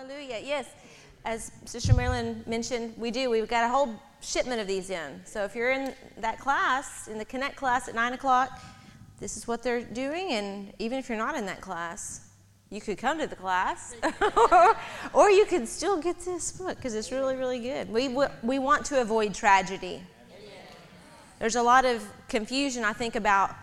[0.00, 0.40] Hallelujah.
[0.42, 0.66] Yes,
[1.26, 3.28] as Sister Marilyn mentioned, we do.
[3.28, 5.20] We've got a whole shipment of these in.
[5.26, 8.62] So if you're in that class, in the Connect class at 9 o'clock,
[9.18, 10.30] this is what they're doing.
[10.30, 12.30] And even if you're not in that class,
[12.70, 13.94] you could come to the class,
[15.12, 17.90] or you could still get this book because it's really, really good.
[17.90, 18.08] We,
[18.42, 20.00] we want to avoid tragedy.
[21.40, 23.54] There's a lot of confusion, I think, about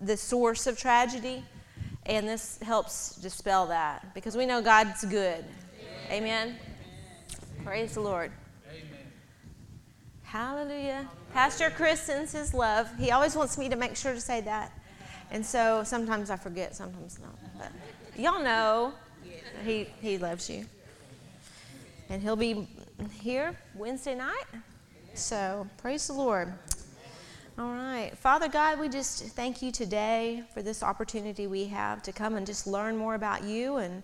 [0.00, 1.42] the source of tragedy,
[2.06, 5.44] and this helps dispel that because we know God's good.
[6.10, 6.56] Amen.
[7.64, 8.32] Praise the Lord.
[10.22, 11.08] Hallelujah.
[11.32, 12.88] Pastor Chris sends his love.
[12.98, 14.72] He always wants me to make sure to say that.
[15.30, 17.38] And so sometimes I forget, sometimes not.
[17.58, 17.70] But
[18.18, 18.92] y'all know
[19.64, 20.66] he, he loves you.
[22.08, 22.68] And he'll be
[23.20, 24.44] here Wednesday night.
[25.14, 26.52] So praise the Lord.
[27.58, 28.10] All right.
[28.16, 32.46] Father God, we just thank you today for this opportunity we have to come and
[32.46, 34.02] just learn more about you and,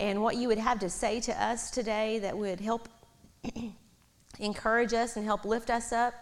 [0.00, 2.88] and what you would have to say to us today that would help
[4.38, 6.14] encourage us and help lift us up,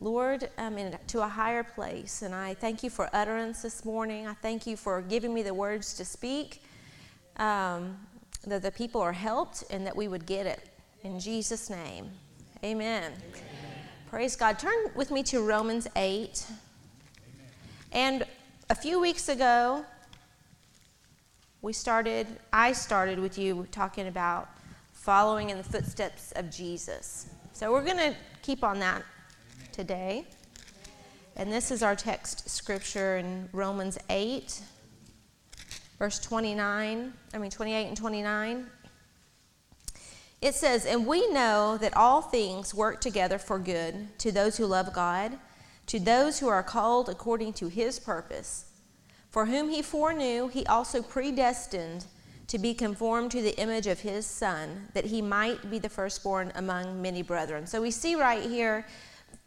[0.00, 2.22] Lord, um, to a higher place.
[2.22, 4.26] And I thank you for utterance this morning.
[4.26, 6.62] I thank you for giving me the words to speak,
[7.36, 7.98] um,
[8.46, 10.70] that the people are helped and that we would get it.
[11.04, 12.10] In Jesus' name,
[12.64, 13.12] amen.
[13.12, 13.12] amen.
[14.08, 14.58] Praise God.
[14.58, 16.46] Turn with me to Romans 8.
[17.92, 18.24] And
[18.70, 19.84] a few weeks ago,
[21.60, 24.48] we started, I started with you talking about
[24.92, 27.28] following in the footsteps of Jesus.
[27.52, 29.02] So we're going to keep on that
[29.72, 30.26] today.
[31.34, 34.60] And this is our text scripture in Romans 8,
[35.98, 38.66] verse 29, I mean 28 and 29.
[40.40, 44.66] It says, And we know that all things work together for good to those who
[44.66, 45.38] love God,
[45.86, 48.67] to those who are called according to his purpose.
[49.38, 52.06] For whom he foreknew, he also predestined
[52.48, 56.50] to be conformed to the image of his Son, that he might be the firstborn
[56.56, 57.64] among many brethren.
[57.64, 58.84] So we see right here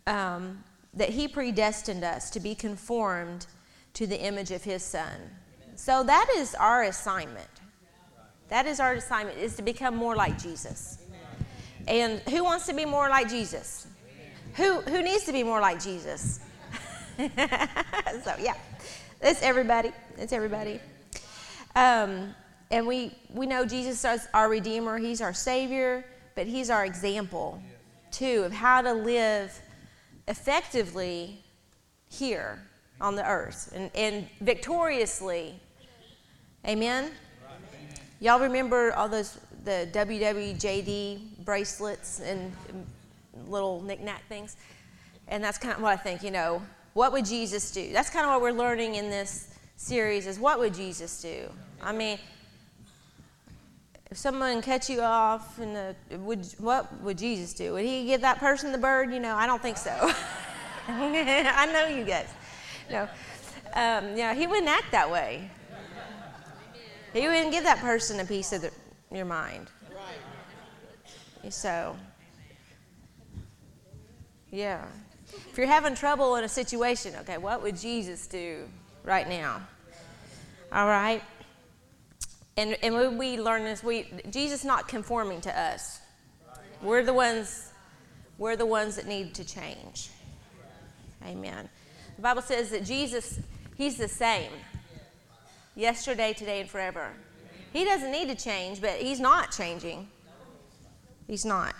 [0.07, 3.47] um, that he predestined us to be conformed
[3.95, 5.29] to the image of his Son.
[5.75, 7.49] So that is our assignment.
[8.47, 10.99] That is our assignment, is to become more like Jesus.
[11.85, 13.87] And who wants to be more like Jesus?
[14.55, 16.39] Who, who needs to be more like Jesus?
[17.17, 18.55] so, yeah,
[19.21, 19.91] it's everybody.
[20.17, 20.79] It's everybody.
[21.75, 22.33] Um,
[22.69, 26.05] and we, we know Jesus is our Redeemer, He's our Savior,
[26.35, 27.61] but He's our example,
[28.11, 29.57] too, of how to live
[30.27, 31.43] effectively
[32.09, 32.59] here
[32.99, 35.59] on the earth and, and victoriously.
[36.67, 37.11] Amen?
[38.19, 42.51] Y'all remember all those the WWJD bracelets and
[43.47, 44.57] little knickknack things?
[45.27, 46.61] And that's kind of what I think, you know,
[46.93, 47.91] what would Jesus do?
[47.93, 49.47] That's kind of what we're learning in this
[49.77, 51.49] series is what would Jesus do?
[51.81, 52.19] I mean,
[54.09, 57.73] if someone cut you off, and would what would Jesus do?
[57.73, 59.11] Would he give that person the bird?
[59.13, 59.91] You know, I don't think so.
[60.87, 62.27] I know you guys.
[62.89, 63.07] No,
[63.73, 65.49] um, know, he wouldn't act that way.
[67.13, 68.71] He wouldn't give that person a piece of the,
[69.13, 69.67] your mind.
[71.49, 71.95] So,
[74.51, 74.85] yeah.
[75.33, 78.67] If you're having trouble in a situation, okay, what would Jesus do
[79.03, 79.61] right now?
[80.71, 81.21] All right?
[82.57, 85.99] And, and when we learn this, we, Jesus not conforming to us.
[86.81, 87.71] We're the ones,
[88.37, 90.09] we're the ones that need to change.
[91.25, 91.69] Amen.
[92.15, 93.39] The Bible says that Jesus,
[93.77, 94.51] He's the same
[95.75, 97.11] yesterday, today, and forever.
[97.73, 100.07] He doesn't need to change, but he's not changing.
[101.27, 101.73] He's not.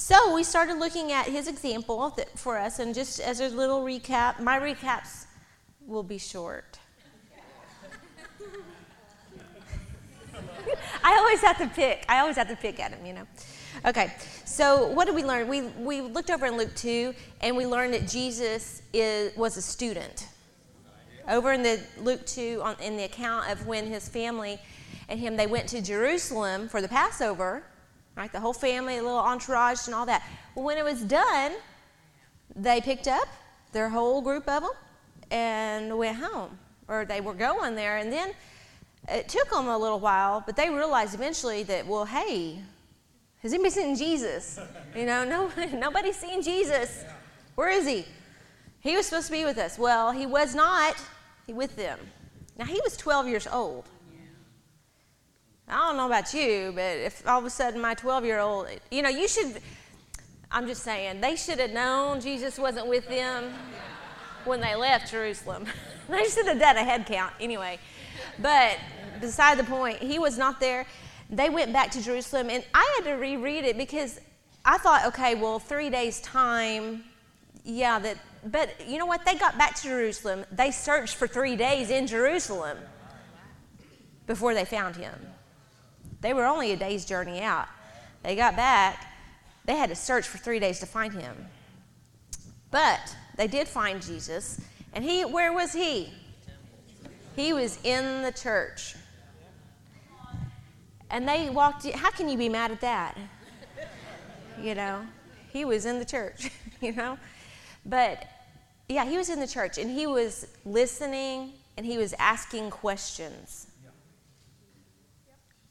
[0.00, 4.40] So we started looking at his example for us, and just as a little recap,
[4.40, 5.26] my recaps
[5.86, 6.78] will be short.
[11.04, 12.06] I always have to pick.
[12.08, 13.26] I always have to pick at him, you know.
[13.84, 14.10] Okay,
[14.46, 15.46] so what did we learn?
[15.48, 19.62] We, we looked over in Luke 2, and we learned that Jesus is, was a
[19.62, 20.28] student.
[21.28, 24.58] Over in the Luke 2, on, in the account of when his family
[25.10, 27.64] and him, they went to Jerusalem for the Passover,
[28.16, 28.32] right?
[28.32, 30.22] The whole family, a little entourage and all that.
[30.54, 31.52] Well, when it was done,
[32.54, 33.28] they picked up
[33.72, 34.72] their whole group of them
[35.30, 36.58] and went home,
[36.88, 37.98] or they were going there.
[37.98, 38.32] And then
[39.08, 42.60] it took them a little while, but they realized eventually that, well, hey,
[43.42, 44.58] has anybody seen Jesus?
[44.94, 47.04] You know, no, nobody's seen Jesus.
[47.54, 48.04] Where is he?
[48.80, 49.78] He was supposed to be with us.
[49.78, 50.96] Well, he was not
[51.46, 51.98] with them.
[52.58, 53.84] Now, he was 12 years old.
[55.70, 58.66] I don't know about you, but if all of a sudden my 12 year old,
[58.90, 59.60] you know, you should,
[60.50, 63.52] I'm just saying, they should have known Jesus wasn't with them
[64.44, 65.66] when they left Jerusalem.
[66.08, 67.78] they should have done a head count anyway.
[68.40, 68.78] But
[69.20, 70.86] beside the point, he was not there.
[71.30, 74.20] they went back to Jerusalem, and I had to reread it because
[74.64, 77.04] I thought, okay, well, three days' time,
[77.64, 79.24] yeah, that, but you know what?
[79.24, 80.44] They got back to Jerusalem.
[80.50, 82.78] They searched for three days in Jerusalem
[84.26, 85.14] before they found him.
[86.20, 87.68] They were only a day's journey out.
[88.22, 89.06] They got back,
[89.64, 91.46] they had to search for three days to find him.
[92.70, 94.60] But they did find Jesus,
[94.92, 96.12] and he, where was he?
[97.36, 98.96] He was in the church.
[101.10, 103.16] And they walked, in, how can you be mad at that?
[104.60, 105.06] You know,
[105.52, 106.50] he was in the church,
[106.80, 107.18] you know?
[107.86, 108.26] But
[108.88, 113.68] yeah, he was in the church and he was listening and he was asking questions.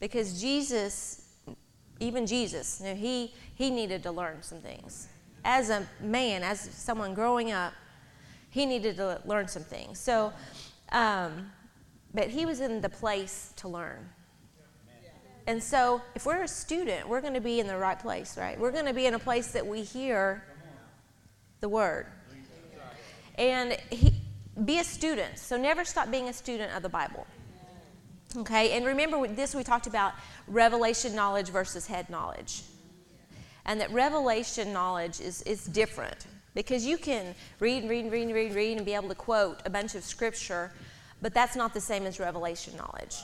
[0.00, 1.28] Because Jesus,
[2.00, 5.08] even Jesus, you know, he, he needed to learn some things.
[5.44, 7.72] As a man, as someone growing up,
[8.48, 10.00] he needed to learn some things.
[10.00, 10.32] So,
[10.90, 11.52] um,
[12.12, 14.08] but he was in the place to learn.
[15.46, 18.58] And so, if we're a student, we're going to be in the right place, right?
[18.58, 20.44] We're going to be in a place that we hear
[21.60, 22.06] the word.
[23.36, 24.12] And he,
[24.64, 25.38] be a student.
[25.38, 27.26] So, never stop being a student of the Bible.
[28.36, 30.12] Okay, and remember this we talked about
[30.46, 32.62] revelation knowledge versus head knowledge.
[33.64, 38.22] And that revelation knowledge is, is different because you can read and read and read
[38.22, 40.72] and read and read and be able to quote a bunch of scripture,
[41.20, 43.16] but that's not the same as revelation knowledge.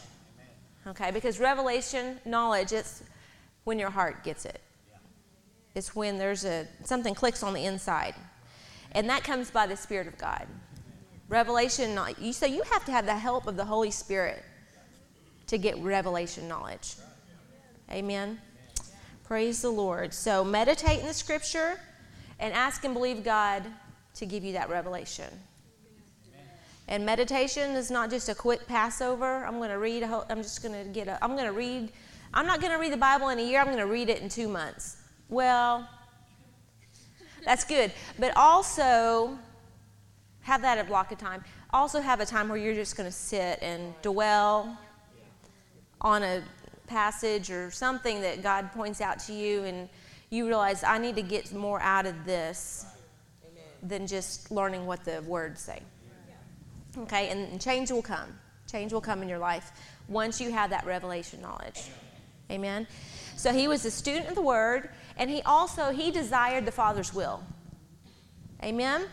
[0.88, 3.02] Okay, because revelation knowledge, it's
[3.64, 4.60] when your heart gets it.
[5.74, 8.14] It's when there's a something clicks on the inside.
[8.92, 10.46] And that comes by the Spirit of God.
[11.28, 14.42] Revelation, you say you have to have the help of the Holy Spirit
[15.46, 16.96] to get revelation knowledge.
[17.90, 18.40] Amen.
[19.24, 20.12] Praise the Lord.
[20.12, 21.80] So meditate in the scripture
[22.38, 23.64] and ask and believe God
[24.14, 25.32] to give you that revelation.
[26.88, 29.44] And meditation is not just a quick Passover.
[29.44, 30.04] I'm going to read.
[30.04, 31.08] A whole, I'm just going to get.
[31.08, 31.90] A, I'm going to read.
[32.32, 33.60] I'm not going to read the Bible in a year.
[33.60, 34.98] I'm going to read it in two months.
[35.28, 35.88] Well,
[37.44, 37.90] that's good.
[38.18, 39.36] But also
[40.42, 41.42] have that a block of time.
[41.72, 44.78] Also have a time where you're just going to sit and dwell
[46.00, 46.42] on a
[46.86, 49.88] passage or something that God points out to you, and
[50.30, 52.86] you realize I need to get more out of this
[53.82, 55.82] than just learning what the words say.
[56.98, 58.38] Okay, and change will come.
[58.70, 59.72] Change will come in your life
[60.08, 61.82] once you have that revelation knowledge.
[62.50, 62.86] Amen.
[63.36, 67.12] So he was a student of the word, and he also he desired the Father's
[67.12, 67.42] will.
[68.62, 69.06] Amen.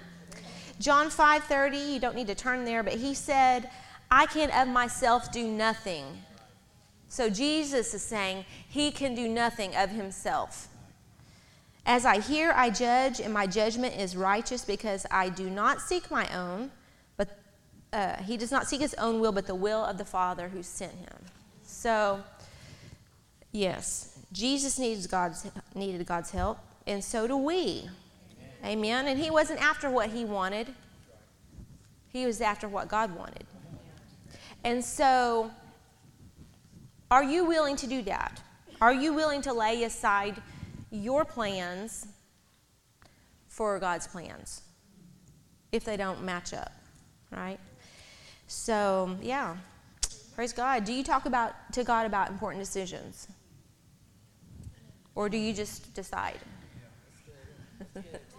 [0.80, 3.70] John 5:30, you don't need to turn there, but he said,
[4.10, 6.06] I can of myself do nothing.
[7.14, 10.68] So Jesus is saying he can do nothing of himself.
[11.86, 16.10] As I hear, I judge, and my judgment is righteous because I do not seek
[16.10, 16.72] my own
[17.16, 17.38] but
[17.94, 20.64] uh, he does not seek his own will, but the will of the Father who
[20.64, 21.18] sent him.
[21.62, 22.24] So,
[23.52, 25.46] yes, Jesus needs God's,
[25.76, 26.58] needed God's help,
[26.88, 27.88] and so do we.
[28.64, 28.80] Amen.
[28.80, 29.08] Amen.
[29.08, 30.74] And he wasn't after what he wanted,
[32.12, 33.46] he was after what God wanted.
[34.64, 35.52] And so,
[37.14, 38.42] are you willing to do that?
[38.82, 40.42] Are you willing to lay aside
[40.90, 42.08] your plans
[43.50, 44.64] for God's plans
[45.72, 46.72] if they don't match up,
[47.30, 47.60] right?
[48.48, 49.58] So, yeah.
[50.34, 50.86] Praise God.
[50.86, 53.28] Do you talk about to God about important decisions?
[55.14, 56.40] Or do you just decide?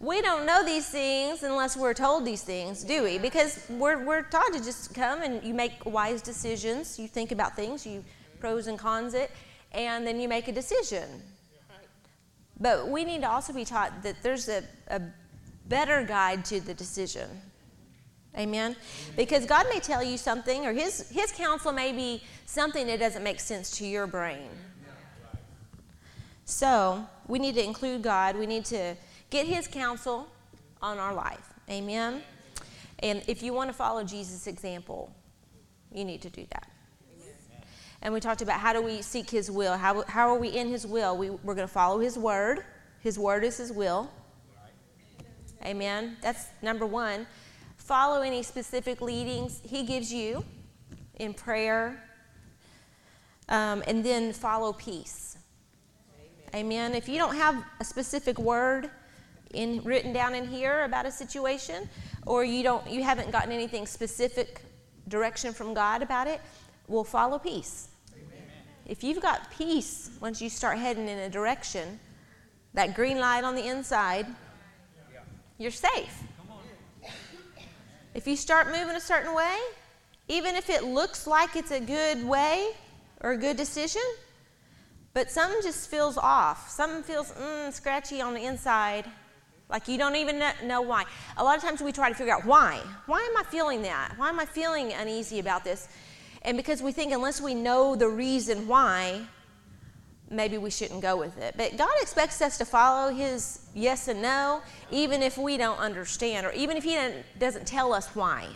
[0.00, 3.18] we don't know these things unless we're told these things, do we?
[3.18, 6.98] Because we're, we're taught to just come and you make wise decisions.
[6.98, 8.04] You think about things, you
[8.38, 9.30] pros and cons it,
[9.72, 11.08] and then you make a decision.
[12.60, 15.00] But we need to also be taught that there's a, a
[15.68, 17.28] better guide to the decision.
[18.36, 18.76] Amen?
[19.16, 23.22] Because God may tell you something, or his, his counsel may be something that doesn't
[23.22, 24.48] make sense to your brain.
[26.44, 28.36] So, we need to include God.
[28.36, 28.94] We need to
[29.30, 30.28] get His counsel
[30.82, 31.52] on our life.
[31.70, 32.22] Amen?
[33.00, 35.14] And if you want to follow Jesus' example,
[35.92, 36.70] you need to do that.
[38.02, 39.76] And we talked about how do we seek His will?
[39.76, 41.16] How, how are we in His will?
[41.16, 42.64] We, we're going to follow His word.
[43.00, 44.10] His word is His will.
[45.64, 46.16] Amen?
[46.22, 47.26] That's number one
[47.76, 50.44] follow any specific leadings He gives you
[51.20, 52.02] in prayer,
[53.48, 55.38] um, and then follow peace.
[56.52, 56.66] Amen.
[56.66, 56.94] Amen.
[56.94, 58.90] If you don't have a specific word
[59.54, 61.88] in written down in here about a situation,
[62.26, 64.60] or you don't, you haven't gotten anything specific
[65.08, 66.40] direction from God about it,
[66.88, 67.88] we'll follow peace.
[68.14, 68.42] Amen.
[68.86, 71.98] If you've got peace once you start heading in a direction,
[72.74, 74.26] that green light on the inside,
[75.58, 76.22] you're safe.
[78.14, 79.56] If you start moving a certain way,
[80.28, 82.72] even if it looks like it's a good way,
[83.20, 84.02] or a good decision,
[85.14, 86.68] but something just feels off.
[86.70, 89.06] Something feels mm, scratchy on the inside,
[89.68, 91.04] like you don't even know why.
[91.36, 92.80] A lot of times we try to figure out why.
[93.06, 94.14] Why am I feeling that?
[94.16, 95.88] Why am I feeling uneasy about this?
[96.42, 99.22] And because we think unless we know the reason why,
[100.30, 101.54] maybe we shouldn't go with it.
[101.56, 106.46] But God expects us to follow His yes and no, even if we don't understand,
[106.46, 106.96] or even if He
[107.38, 108.46] doesn't tell us why.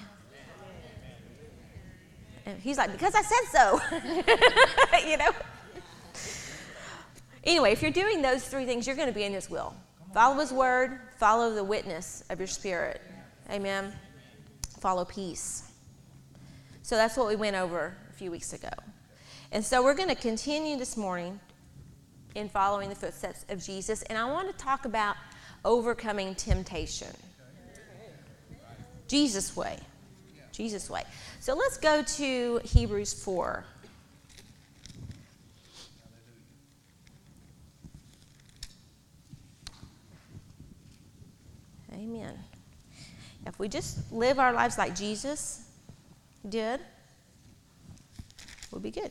[2.63, 5.09] He's like, because I said so.
[5.09, 5.31] you know?
[7.45, 9.75] Anyway, if you're doing those three things, you're going to be in His will.
[10.13, 13.01] Follow His word, follow the witness of your spirit.
[13.51, 13.93] Amen.
[14.81, 15.71] Follow peace.
[16.83, 18.71] So that's what we went over a few weeks ago.
[19.53, 21.39] And so we're going to continue this morning
[22.35, 24.03] in following the footsteps of Jesus.
[24.03, 25.17] And I want to talk about
[25.65, 27.15] overcoming temptation.
[29.07, 29.79] Jesus' way.
[30.53, 31.03] Jesus' way.
[31.41, 33.65] So let's go to Hebrews 4.
[42.01, 42.33] Amen.
[43.47, 45.69] If we just live our lives like Jesus
[46.49, 46.81] did,
[48.71, 49.11] we'll be good.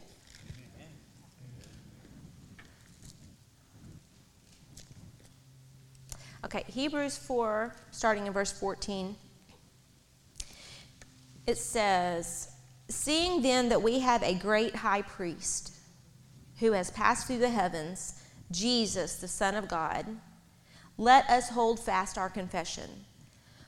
[6.43, 9.15] Okay, Hebrews 4, starting in verse 14.
[11.45, 12.49] It says,
[12.87, 15.75] Seeing then that we have a great high priest
[16.59, 20.07] who has passed through the heavens, Jesus, the Son of God,
[20.99, 22.89] let us hold fast our confession.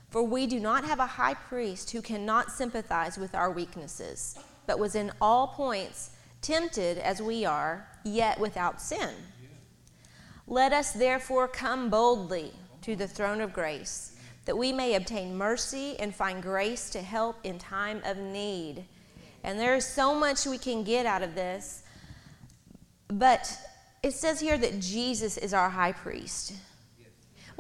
[0.09, 4.77] For we do not have a high priest who cannot sympathize with our weaknesses, but
[4.77, 6.09] was in all points
[6.41, 9.11] tempted as we are, yet without sin.
[10.45, 15.97] Let us therefore come boldly to the throne of grace, that we may obtain mercy
[15.99, 18.83] and find grace to help in time of need.
[19.45, 21.83] And there is so much we can get out of this.
[23.07, 23.57] But
[24.03, 26.55] it says here that Jesus is our high priest.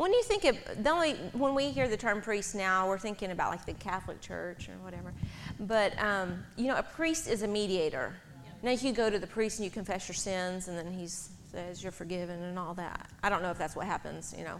[0.01, 3.29] When you think of the only when we hear the term priest now, we're thinking
[3.29, 5.13] about like the Catholic Church or whatever.
[5.59, 8.15] But um, you know, a priest is a mediator.
[8.63, 11.83] Now you go to the priest and you confess your sins, and then he says
[11.83, 13.11] you're forgiven and all that.
[13.21, 14.33] I don't know if that's what happens.
[14.35, 14.59] You know,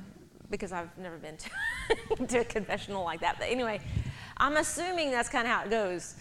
[0.52, 3.40] because I've never been to, to a confessional like that.
[3.40, 3.80] But anyway,
[4.38, 6.18] I'm assuming that's kind of how it goes.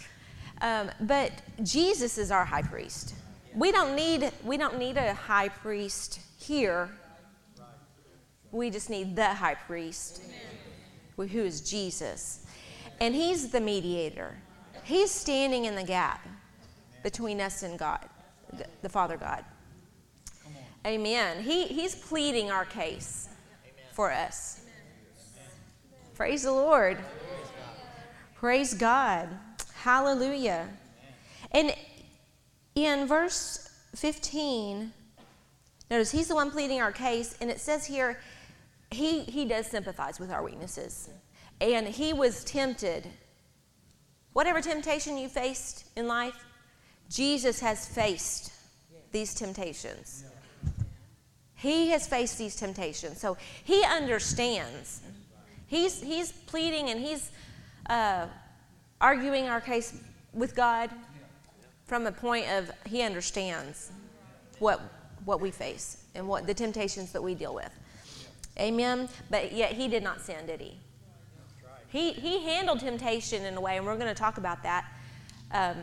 [0.63, 1.31] Um, but
[1.63, 3.17] Jesus is our high priest.
[3.55, 6.89] We don't need we don't need a high priest here.
[8.53, 10.23] We just need the high priest,
[11.17, 12.47] who is Jesus,
[13.01, 14.37] and He's the mediator.
[14.85, 16.27] He's standing in the gap
[17.03, 18.09] between us and God,
[18.83, 19.45] the Father God.
[20.87, 21.43] Amen.
[21.43, 23.29] He, he's pleading our case
[23.93, 24.63] for us.
[26.15, 26.99] Praise the Lord.
[28.35, 29.29] Praise God.
[29.75, 30.69] Hallelujah.
[31.53, 31.75] And
[32.75, 34.93] in verse 15,
[35.91, 38.19] notice he's the one pleading our case, and it says here,
[38.91, 41.11] he, he does sympathize with our weaknesses.
[41.61, 43.07] And he was tempted.
[44.33, 46.45] Whatever temptation you faced in life,
[47.09, 48.53] Jesus has faced
[49.13, 50.25] these temptations.
[51.55, 55.03] He has faced these temptations, so he understands.
[55.67, 57.31] He's, he's pleading and he's
[57.89, 58.27] uh,
[59.01, 59.95] arguing our case
[60.33, 60.91] with God
[61.85, 63.91] from a point of he understands
[64.59, 64.81] what,
[65.25, 67.71] what we face and what the temptations that we deal with.
[68.61, 69.09] Amen.
[69.31, 70.79] But yet he did not sin, did he?
[71.89, 74.85] He, he handled temptation in a way, and we're going to talk about that.
[75.51, 75.77] Um,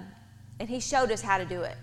[0.60, 1.76] and he showed us how to do it.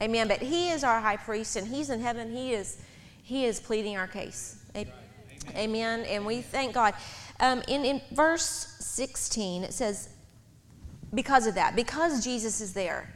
[0.00, 0.28] Amen.
[0.28, 2.32] But he is our high priest, and he's in heaven.
[2.32, 2.78] He is
[3.22, 4.56] he is pleading our case.
[4.76, 4.92] Amen.
[5.54, 6.00] Amen.
[6.00, 6.94] And we thank God.
[7.40, 10.08] Um, in, in verse 16, it says,
[11.14, 13.14] because of that, because Jesus is there,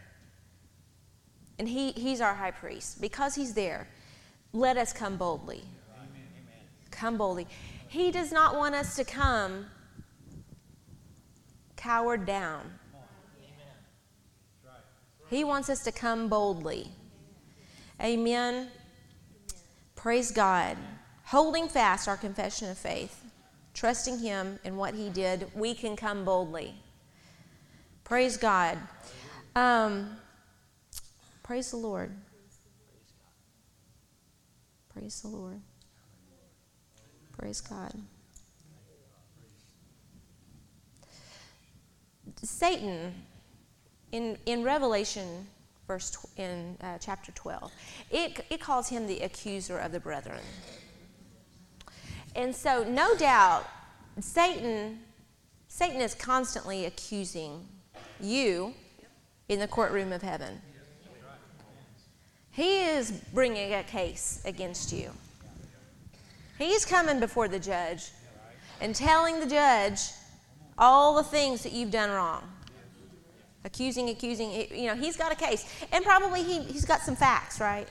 [1.58, 3.88] and he, he's our high priest, because he's there,
[4.52, 5.64] let us come boldly.
[6.96, 7.46] Come boldly.
[7.88, 9.66] He does not want us to come
[11.76, 12.72] cowered down.
[15.28, 16.88] He wants us to come boldly.
[18.02, 18.68] Amen.
[19.94, 20.76] Praise God.
[21.24, 23.24] Holding fast our confession of faith,
[23.74, 26.74] trusting Him in what He did, we can come boldly.
[28.04, 28.78] Praise God.
[29.54, 30.16] Um,
[31.42, 32.12] praise the Lord.
[34.94, 35.60] Praise the Lord.
[37.36, 37.92] Praise God.
[42.42, 43.14] Satan,
[44.12, 45.46] in, in Revelation
[45.86, 47.70] verse in uh, chapter 12.
[48.10, 50.40] It, it calls him the accuser of the brethren.
[52.34, 53.66] And so, no doubt,
[54.20, 55.00] Satan,
[55.68, 57.66] Satan is constantly accusing
[58.20, 58.74] you
[59.48, 60.60] in the courtroom of heaven.
[62.50, 65.10] He is bringing a case against you.
[66.58, 68.10] He's coming before the judge
[68.80, 70.00] and telling the judge
[70.78, 72.42] all the things that you've done wrong.
[73.64, 75.66] Accusing, accusing, you know, he's got a case.
[75.92, 77.88] And probably he, he's got some facts, right?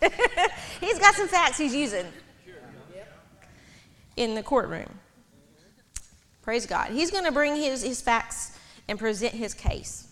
[0.80, 2.06] he's got some facts he's using
[4.16, 4.98] in the courtroom.
[6.42, 6.90] Praise God.
[6.90, 10.08] He's going to bring his, his facts and present his case.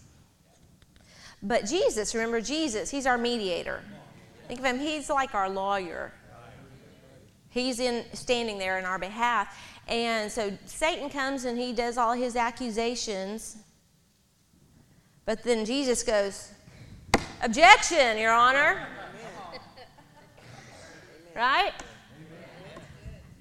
[1.43, 3.83] But Jesus, remember Jesus, he's our mediator.
[4.49, 6.13] Think of him, he's like our lawyer.
[7.57, 9.59] He's in standing there in our behalf.
[9.89, 13.57] And so Satan comes and he does all his accusations.
[15.25, 16.53] But then Jesus goes,
[17.43, 18.87] Objection, Your Honor.
[21.35, 21.73] Right?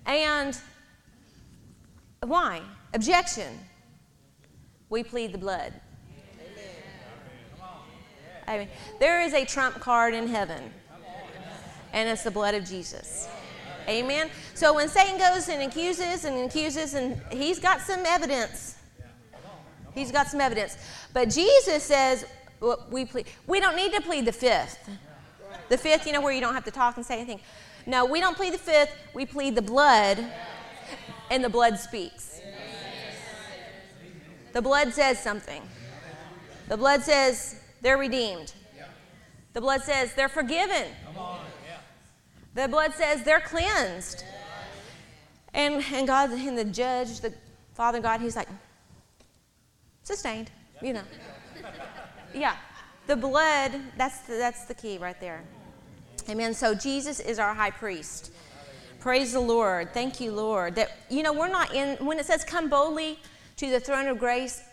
[0.06, 0.58] And
[2.24, 2.62] why?
[2.94, 3.60] Objection.
[4.90, 5.74] We plead the blood.
[8.48, 8.68] I mean,
[9.00, 10.72] there is a trump card in heaven,
[11.92, 13.28] and it's the blood of Jesus.
[13.88, 14.30] Amen.
[14.54, 18.78] So when Satan goes and accuses and accuses, and he's got some evidence.
[19.94, 20.78] He's got some evidence.
[21.14, 22.26] But Jesus says,
[22.60, 24.90] well, we, plead, we don't need to plead the fifth.
[25.70, 27.40] The fifth, you know, where you don't have to talk and say anything.
[27.86, 28.96] No, we don't plead the fifth.
[29.14, 30.24] We plead the blood,
[31.30, 32.42] and the blood speaks.
[34.54, 35.62] The blood says something.
[36.68, 38.54] The blood says they're redeemed.
[39.54, 40.88] The blood says they're forgiven.
[42.56, 44.24] The blood says they're cleansed.
[45.54, 47.34] And, and God, and the judge, the
[47.74, 48.48] Father God, he's like,
[50.04, 50.50] sustained,
[50.82, 51.04] you know.
[52.34, 52.56] Yeah.
[53.08, 55.44] The blood, that's the, that's the key right there.
[56.30, 56.54] Amen.
[56.54, 58.32] So Jesus is our high priest.
[59.00, 59.94] Praise the Lord.
[59.94, 60.76] Thank you, Lord.
[60.76, 63.20] That, you know, we're not in, when it says come boldly
[63.58, 64.64] to the throne of grace,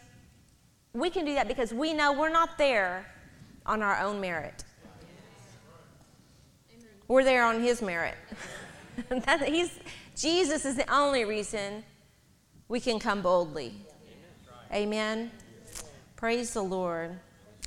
[0.95, 3.07] we can do that because we know we're not there
[3.67, 4.65] on our own merit.
[7.13, 8.15] We're there on His merit.
[9.45, 9.79] he's,
[10.17, 11.85] Jesus is the only reason
[12.69, 13.75] we can come boldly.
[14.73, 15.31] Amen.
[16.17, 17.19] Praise the Lord.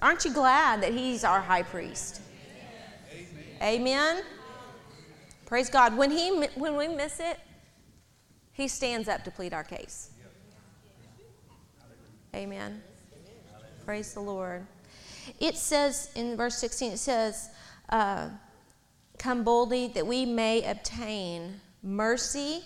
[0.01, 2.21] Aren't you glad that He's our high priest?
[3.61, 4.23] Amen.
[5.45, 5.95] Praise God.
[5.95, 7.39] When, he, when we miss it,
[8.51, 10.09] He stands up to plead our case.
[12.33, 12.81] Amen.
[13.85, 14.65] Praise the Lord.
[15.39, 17.51] It says in verse 16, it says,
[17.89, 18.29] uh,
[19.17, 22.63] Come boldly that we may obtain mercy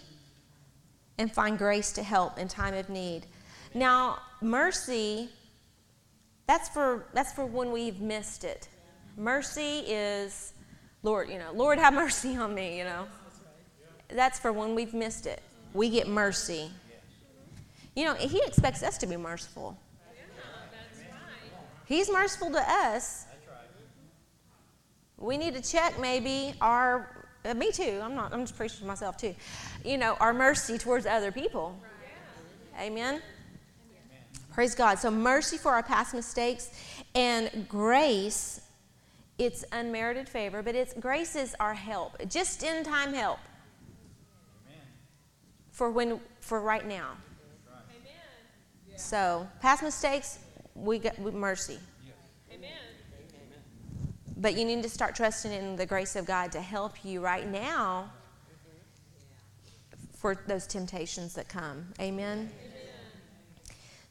[1.18, 3.26] and find grace to help in time of need.
[3.74, 5.30] Now, mercy,
[6.48, 8.68] that's for, that's for when we've missed it.
[9.18, 10.54] Mercy is,
[11.04, 13.06] Lord, you know, Lord, have mercy on me, you know.
[14.08, 15.42] That's for when we've missed it.
[15.74, 16.72] We get mercy.
[17.96, 19.78] You know, He expects us to be merciful.
[21.86, 23.26] He's merciful to us.
[25.20, 28.86] We need to check maybe our, uh, me too, I'm not, I'm just preaching to
[28.86, 29.36] myself too,
[29.84, 31.78] you know, our mercy towards other people.
[32.80, 33.22] Amen.
[34.54, 34.98] Praise God.
[35.00, 36.72] So, mercy for our past mistakes
[37.16, 38.62] and grace,
[39.38, 43.40] it's unmerited favor, but it's grace is our help, just in time help
[45.72, 47.12] for when for right now.
[48.98, 50.40] So, past mistakes,
[50.76, 51.80] we get mercy.
[54.40, 57.46] But you need to start trusting in the grace of God to help you right
[57.46, 58.10] now
[60.16, 61.94] for those temptations that come.
[62.00, 62.50] Amen.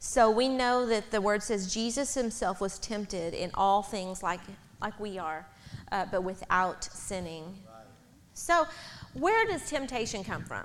[0.01, 4.41] So we know that the word says Jesus himself was tempted in all things like,
[4.81, 5.47] like we are,
[5.91, 7.59] uh, but without sinning.
[8.35, 8.67] So,
[9.15, 10.65] where does temptation come from?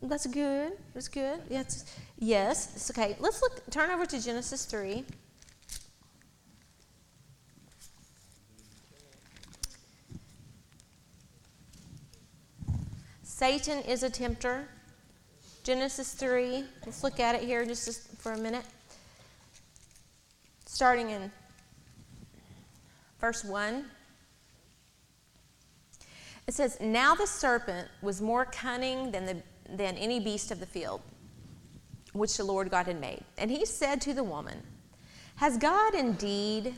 [0.00, 0.72] That's good.
[0.94, 1.40] That's good.
[1.50, 1.84] Yes.
[2.18, 2.90] Yes.
[2.90, 3.16] Okay.
[3.18, 3.68] Let's look.
[3.70, 5.04] Turn over to Genesis three.
[13.38, 14.66] Satan is a tempter.
[15.62, 16.64] Genesis 3.
[16.84, 18.64] Let's look at it here just for a minute.
[20.66, 21.30] Starting in
[23.20, 23.84] verse 1.
[26.48, 29.36] It says, Now the serpent was more cunning than, the,
[29.70, 31.00] than any beast of the field,
[32.14, 33.22] which the Lord God had made.
[33.36, 34.60] And he said to the woman,
[35.36, 36.74] Has God indeed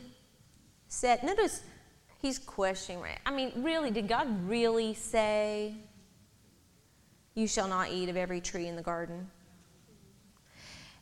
[0.89, 1.63] said, notice
[2.21, 3.17] he's questioning, right?
[3.25, 5.73] I mean, really, did God really say
[7.35, 9.29] you shall not eat of every tree in the garden.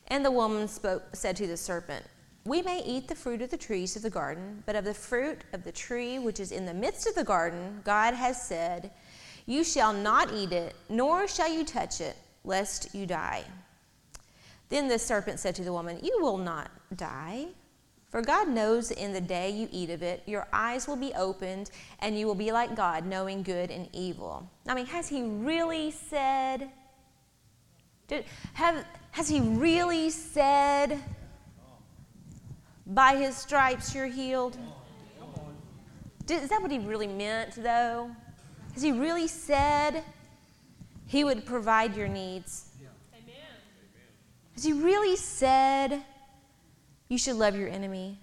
[0.08, 2.06] And the woman spoke, said to the serpent,
[2.46, 5.44] We may eat the fruit of the trees of the garden, but of the fruit
[5.54, 8.92] of the tree which is in the midst of the garden, God has said,
[9.46, 13.44] You shall not eat it, nor shall you touch it, lest you die.
[14.70, 17.48] Then the serpent said to the woman, You will not die.
[18.10, 21.70] For God knows in the day you eat of it, your eyes will be opened,
[22.00, 24.50] and you will be like God, knowing good and evil.
[24.68, 26.72] I mean, has he really said?
[28.08, 31.00] Did, have, has he really said,
[32.88, 34.58] by his stripes you're healed?
[36.26, 38.10] Did, is that what he really meant, though?
[38.74, 40.04] Has he really said
[41.06, 42.70] he would provide your needs?
[43.14, 43.36] Amen.
[44.56, 46.02] Has he really said
[47.10, 48.20] you should love your enemy?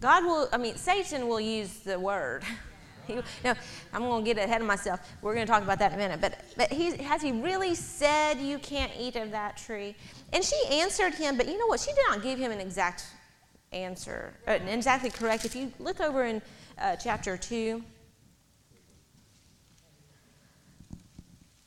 [0.00, 2.42] God will, I mean, Satan will use the word.
[3.06, 3.54] He, no,
[3.92, 5.00] I'm going to get ahead of myself.
[5.20, 6.20] We're going to talk about that in a minute.
[6.20, 9.96] But, but he, has he really said you can't eat of that tree?
[10.32, 11.80] And she answered him, but you know what?
[11.80, 13.04] She did not give him an exact
[13.72, 15.44] answer, uh, exactly correct.
[15.44, 16.40] If you look over in
[16.78, 17.82] uh, chapter 2,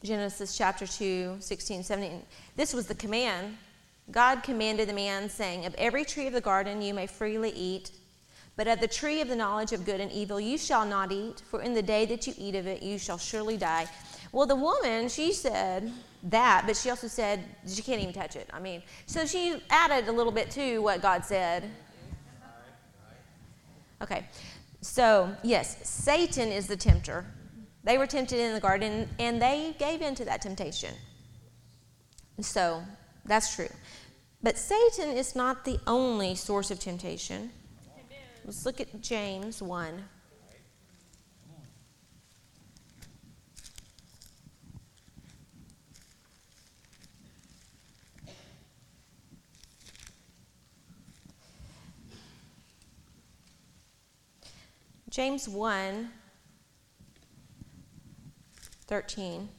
[0.03, 2.21] Genesis chapter 2, 16, 17,
[2.57, 3.57] this was the command.
[4.11, 7.91] God commanded the man, saying, Of every tree of the garden you may freely eat,
[8.57, 11.41] but of the tree of the knowledge of good and evil you shall not eat,
[11.49, 13.87] for in the day that you eat of it you shall surely die.
[14.33, 15.89] Well, the woman, she said
[16.23, 18.49] that, but she also said she can't even touch it.
[18.51, 21.69] I mean, so she added a little bit to what God said.
[24.01, 24.25] Okay,
[24.81, 27.25] so yes, Satan is the tempter.
[27.83, 30.95] They were tempted in the garden and they gave in to that temptation.
[32.39, 32.83] So
[33.25, 33.69] that's true.
[34.41, 37.51] But Satan is not the only source of temptation.
[38.45, 40.03] Let's look at James 1.
[55.09, 56.09] James 1
[58.93, 59.49] 13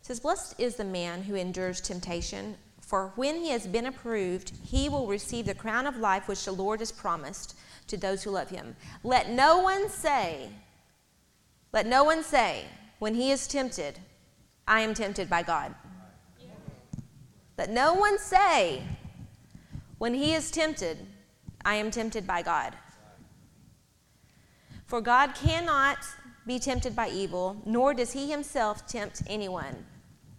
[0.00, 4.88] says, Blessed is the man who endures temptation, for when he has been approved, he
[4.88, 7.56] will receive the crown of life which the Lord has promised
[7.88, 8.76] to those who love him.
[9.02, 10.50] Let no one say,
[11.72, 12.66] let no one say,
[13.00, 13.98] when he is tempted,
[14.68, 15.74] I am tempted by God.
[17.58, 18.84] Let no one say,
[19.98, 20.98] when he is tempted,
[21.64, 22.72] I am tempted by God.
[24.92, 26.00] For God cannot
[26.46, 29.86] be tempted by evil, nor does he himself tempt anyone.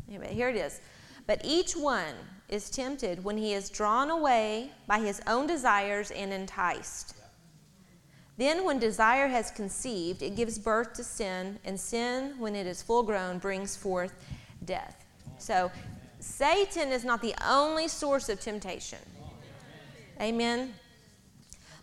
[0.08, 0.80] Here it is.
[1.26, 2.14] But each one
[2.50, 7.16] is tempted when he is drawn away by his own desires and enticed.
[8.38, 12.84] Then, when desire has conceived, it gives birth to sin, and sin, when it is
[12.84, 14.14] full grown, brings forth
[14.66, 15.04] death.
[15.40, 15.72] So,
[16.20, 19.00] Satan is not the only source of temptation.
[20.22, 20.76] Amen.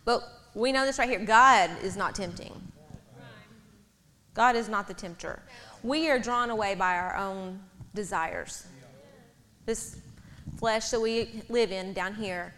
[0.05, 2.53] But we know this right here God is not tempting.
[4.33, 5.41] God is not the tempter.
[5.83, 7.59] We are drawn away by our own
[7.93, 8.65] desires.
[9.65, 9.97] This
[10.57, 12.53] flesh that we live in down here,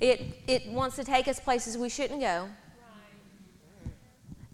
[0.00, 2.48] it, it wants to take us places we shouldn't go.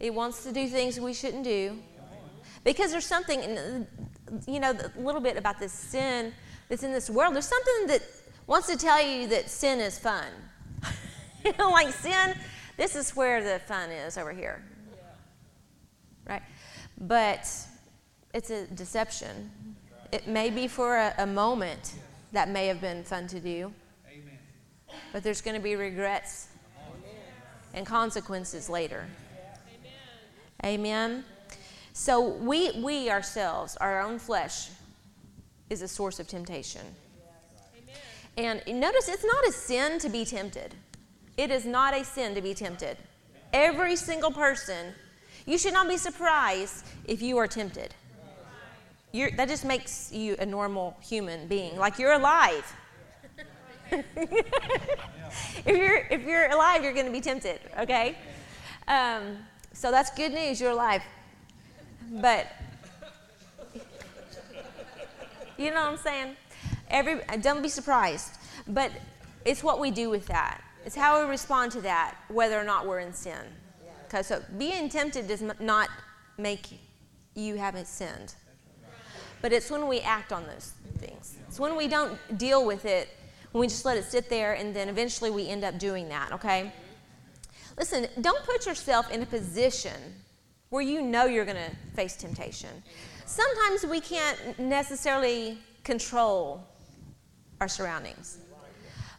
[0.00, 1.78] It wants to do things we shouldn't do.
[2.64, 3.87] Because there's something,
[4.46, 6.33] you know, a little bit about this sin
[6.68, 7.35] that's in this world.
[7.35, 8.02] There's something that
[8.46, 10.26] wants to tell you that sin is fun.
[11.44, 12.35] you know, like sin,
[12.76, 14.64] this is where the fun is over here.
[14.92, 16.32] Yeah.
[16.32, 16.42] Right?
[16.98, 17.48] But
[18.35, 19.50] it's a deception.
[20.11, 21.94] It may be for a, a moment
[22.32, 23.72] that may have been fun to do,
[24.11, 24.38] Amen.
[25.12, 26.48] but there's going to be regrets
[27.74, 29.06] and consequences later.
[30.64, 30.80] Amen.
[30.80, 31.24] Amen.
[31.92, 34.68] So we, we ourselves, our own flesh,
[35.70, 36.82] is a source of temptation.
[38.37, 40.74] And notice it's not a sin to be tempted.
[41.37, 42.97] It is not a sin to be tempted.
[43.53, 44.95] Every single person,
[45.47, 47.95] you should not be surprised if you are tempted.
[49.12, 52.75] You're, that just makes you a normal human being, like you're alive.
[53.92, 54.07] if
[55.66, 57.61] you're if you're alive, you're going to be tempted.
[57.79, 58.16] Okay,
[58.88, 59.37] um,
[59.75, 60.59] so that's good news.
[60.59, 61.03] You're alive,
[62.11, 62.47] but
[65.59, 66.37] you know what I'm saying.
[66.88, 68.31] Every don't be surprised,
[68.66, 68.90] but
[69.45, 70.62] it's what we do with that.
[70.85, 73.40] It's how we respond to that, whether or not we're in sin.
[74.07, 75.88] Okay, so being tempted does not
[76.38, 76.66] make
[77.35, 78.35] you haven't sinned.
[79.40, 81.37] But it's when we act on those things.
[81.49, 83.09] It's when we don't deal with it,
[83.53, 86.33] when we just let it sit there, and then eventually we end up doing that,
[86.33, 86.73] okay?
[87.79, 90.14] Listen, don't put yourself in a position
[90.68, 92.71] where you know you're going to face temptation.
[93.27, 96.66] Sometimes we can't necessarily control
[97.61, 98.38] our surroundings.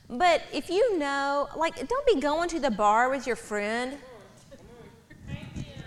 [0.10, 3.98] But if you know, like, don't be going to the bar with your friend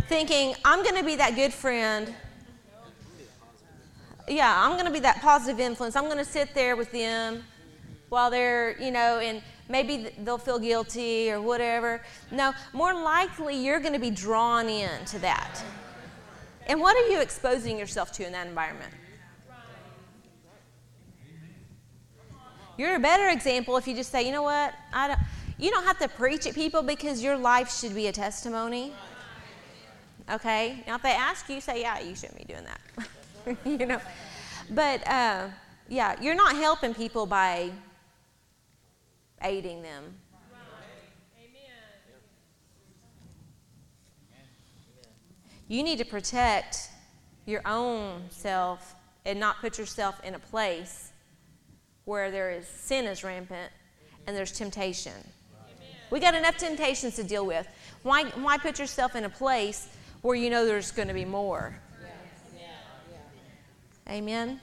[0.09, 2.15] thinking, I'm going to be that good friend.
[4.29, 5.97] yeah, I'm going to be that positive influence.
[5.97, 7.45] I'm going to sit there with them
[8.09, 12.03] while they're, you know, and maybe they'll feel guilty or whatever.
[12.31, 15.63] No, more likely you're going to be drawn into that.
[16.69, 18.93] And what are you exposing yourself to in that environment?
[22.77, 25.21] You're a better example if you just say, you know what, I don't,
[25.59, 28.93] you don't have to preach at people because your life should be a testimony.
[30.31, 30.83] Okay?
[30.87, 33.59] Now, if they ask you, say, yeah, you shouldn't be doing that.
[33.65, 34.01] you know?
[34.71, 35.49] But uh,
[35.89, 37.71] yeah, you're not helping people by
[39.43, 40.15] aiding them.
[45.69, 46.91] You need to protect
[47.45, 51.11] your own self and not put yourself in a place
[52.07, 53.71] where there is sin is rampant
[54.27, 55.13] and there's temptation.
[56.11, 57.67] We got enough temptations to deal with.
[58.03, 59.89] Why, why put yourself in a place
[60.23, 61.79] where you know there's going to be more?
[64.09, 64.61] Amen.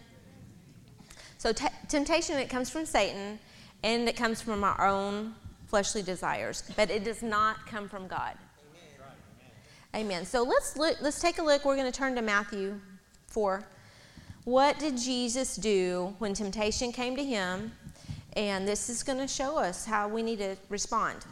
[1.38, 3.38] So t- temptation it comes from Satan
[3.84, 5.36] and it comes from our own
[5.68, 8.36] fleshly desires, but it does not come from God.
[9.94, 10.26] Amen.
[10.26, 11.66] So let's look, let's take a look.
[11.66, 12.80] We're going to turn to Matthew
[13.28, 13.66] 4.
[14.46, 17.72] What did Jesus do when temptation came to him?
[18.36, 21.26] And this is going to show us how we need to respond.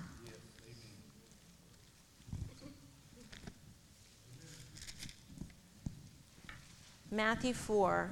[7.09, 8.09] Matthew 4.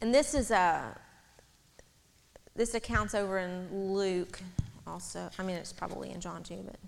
[0.00, 0.98] And this is a
[2.56, 4.40] this account's over in Luke
[4.86, 5.30] also.
[5.38, 6.78] I mean it's probably in John too, but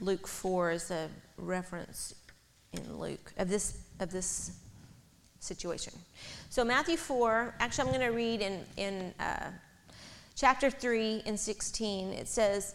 [0.00, 2.14] Luke 4 is a reference
[2.72, 4.52] in Luke of this of this
[5.40, 5.92] situation.
[6.50, 9.50] So Matthew 4, actually I'm going to read in in uh,
[10.34, 12.12] chapter 3 and 16.
[12.12, 12.74] It says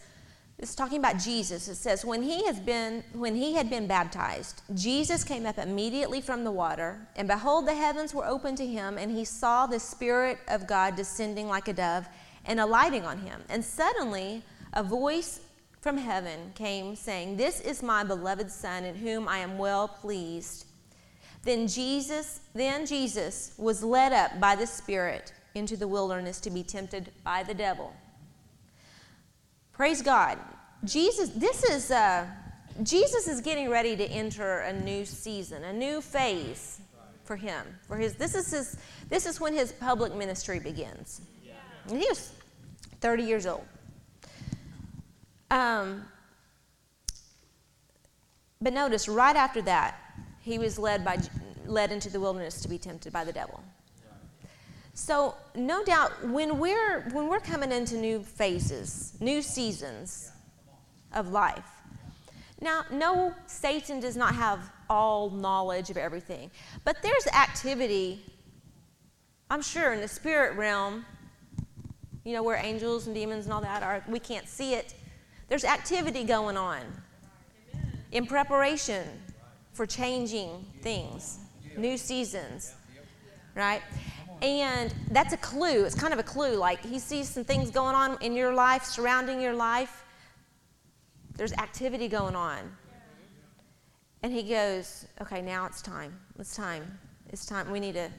[0.59, 1.67] it's talking about Jesus.
[1.67, 6.21] It says when he has been when he had been baptized, Jesus came up immediately
[6.21, 9.79] from the water, and behold the heavens were opened to him, and he saw the
[9.79, 12.07] spirit of God descending like a dove
[12.45, 13.41] and alighting on him.
[13.49, 15.41] And suddenly a voice
[15.83, 20.65] from heaven came, saying, This is my beloved Son, in whom I am well pleased.
[21.43, 26.63] Then Jesus, then Jesus was led up by the Spirit into the wilderness to be
[26.63, 27.93] tempted by the devil.
[29.73, 30.39] Praise God.
[30.85, 32.27] Jesus, this is uh,
[32.81, 36.79] Jesus is getting ready to enter a new season, a new phase
[37.25, 37.65] for him.
[37.89, 38.77] For his, this is his,
[39.09, 41.21] this is when his public ministry begins.
[41.89, 42.31] And he was
[43.01, 43.65] 30 years old.
[45.53, 46.05] Um,
[48.59, 49.99] but notice, right after that,
[50.41, 51.19] he was led, by,
[51.67, 53.63] led into the wilderness to be tempted by the devil.
[54.95, 60.31] So, no doubt, when we're, when we're coming into new phases, new seasons
[61.13, 61.69] of life,
[62.59, 66.49] now, no, Satan does not have all knowledge of everything,
[66.83, 68.25] but there's activity,
[69.51, 71.05] I'm sure, in the spirit realm,
[72.23, 74.95] you know, where angels and demons and all that are, we can't see it,
[75.49, 76.81] there's activity going on
[78.11, 79.05] in preparation
[79.73, 81.39] for changing things,
[81.77, 82.75] new seasons,
[83.55, 83.81] right?
[84.41, 85.85] And that's a clue.
[85.85, 86.55] It's kind of a clue.
[86.55, 90.03] Like he sees some things going on in your life, surrounding your life.
[91.35, 92.75] There's activity going on.
[94.21, 96.17] And he goes, okay, now it's time.
[96.39, 96.99] It's time.
[97.29, 97.71] It's time.
[97.71, 98.09] We need to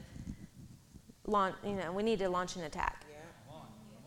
[1.25, 3.05] launch, you know, we need to launch an attack.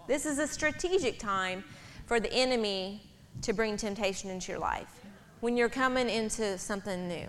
[0.06, 1.64] This is a strategic time
[2.06, 3.07] for the enemy
[3.42, 5.00] to bring temptation into your life
[5.40, 7.28] when you're coming into something new.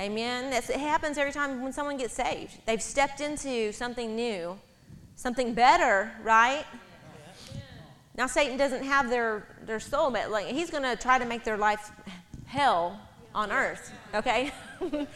[0.00, 0.50] Amen.
[0.50, 2.56] That's, it happens every time when someone gets saved.
[2.66, 4.58] They've stepped into something new,
[5.16, 6.64] something better, right?
[8.16, 11.44] Now Satan doesn't have their, their soul, but like he's going to try to make
[11.44, 11.90] their life
[12.46, 13.00] hell
[13.34, 13.92] on earth.
[14.14, 14.52] Okay,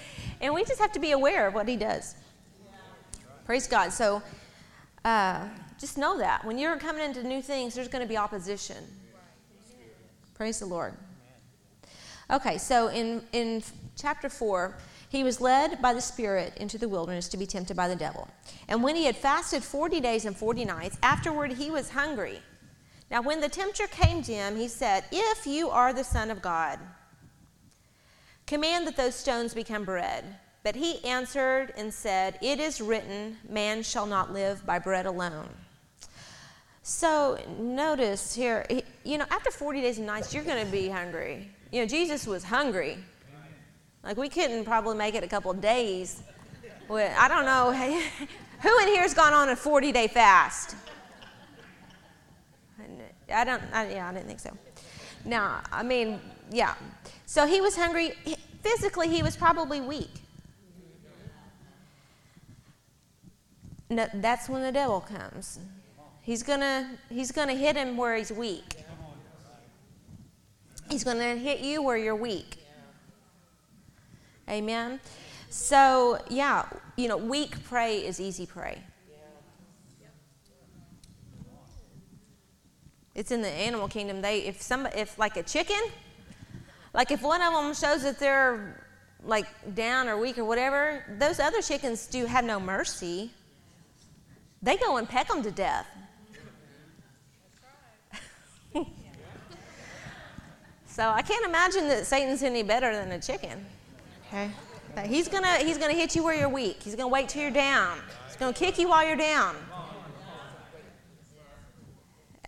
[0.41, 2.15] and we just have to be aware of what he does.
[3.45, 3.93] Praise God.
[3.93, 4.23] So
[5.05, 5.47] uh,
[5.79, 8.83] just know that when you're coming into new things, there's going to be opposition.
[10.37, 10.93] Praise the Lord.
[12.31, 13.63] Okay, so in, in
[13.97, 14.77] chapter 4,
[15.09, 18.29] he was led by the Spirit into the wilderness to be tempted by the devil.
[18.69, 22.43] And when he had fasted 40 days and 40 nights, afterward he was hungry.
[23.11, 26.43] Now, when the tempter came to him, he said, If you are the Son of
[26.43, 26.81] God,
[28.47, 30.25] command that those stones become bread.
[30.65, 35.49] But he answered and said, It is written, Man shall not live by bread alone.
[36.89, 38.65] So notice here,
[39.03, 41.51] you know, after 40 days and nights, you're going to be hungry.
[41.73, 42.97] You know, Jesus was hungry.
[44.05, 46.23] Like, we couldn't probably make it a couple days.
[46.89, 47.73] I don't know.
[48.63, 50.77] Who in here has gone on a 40 day fast?
[53.35, 54.57] I don't, I, yeah, I didn't think so.
[55.25, 56.21] Now, I mean,
[56.53, 56.77] yeah.
[57.27, 58.13] So he was hungry.
[58.63, 60.21] physically, he was probably weak.
[63.91, 65.59] No, that's when the devil comes.
[66.27, 68.85] He's gonna he's gonna hit him where he's weak.
[70.91, 72.57] He's gonna hit you where you're weak.
[74.51, 74.99] Amen.
[75.51, 78.83] So yeah, you know, weak prey is easy prey.
[83.15, 84.21] It's in the animal kingdom.
[84.21, 85.81] They if some if like a chicken,
[86.93, 88.85] like if one of them shows that they're
[89.23, 93.31] like down or weak or whatever, those other chickens do have no mercy.
[94.61, 95.87] They go and peck them to death.
[100.97, 103.67] So I can't imagine that Satan's any better than a chicken.
[104.29, 104.51] Okay.
[104.95, 106.83] But he's gonna he's gonna hit you where you're weak.
[106.83, 107.99] He's gonna wait till you're down.
[108.27, 109.57] He's gonna kick you while you're down.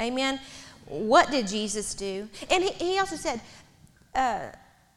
[0.00, 0.40] Amen.
[0.86, 2.26] What did Jesus do?
[2.50, 3.42] And he, he also said,
[4.14, 4.46] uh,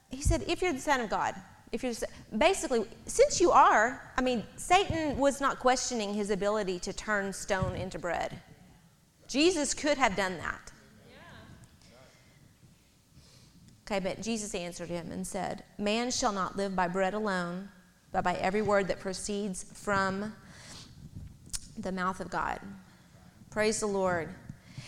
[0.09, 1.35] he said, if you're the Son of God,
[1.73, 1.93] if you're
[2.37, 7.75] basically, since you are, I mean, Satan was not questioning his ability to turn stone
[7.75, 8.39] into bread.
[9.27, 10.71] Jesus could have done that.
[13.91, 17.67] Okay, but Jesus answered him and said, Man shall not live by bread alone,
[18.13, 20.31] but by every word that proceeds from
[21.77, 22.61] the mouth of God.
[23.49, 24.29] Praise the Lord.